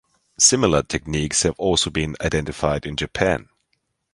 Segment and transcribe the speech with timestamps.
[0.39, 3.49] Similar techniques have also been identified in Japan.